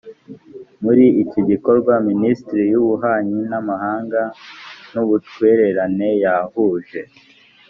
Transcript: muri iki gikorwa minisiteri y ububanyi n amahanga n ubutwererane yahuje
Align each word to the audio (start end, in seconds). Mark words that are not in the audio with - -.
muri 0.83 1.05
iki 1.23 1.41
gikorwa 1.49 1.93
minisiteri 2.09 2.63
y 2.73 2.75
ububanyi 2.81 3.39
n 3.49 3.53
amahanga 3.61 4.21
n 4.93 4.95
ubutwererane 5.03 6.09
yahuje 6.23 7.01